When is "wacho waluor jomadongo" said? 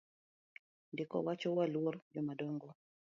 1.25-2.67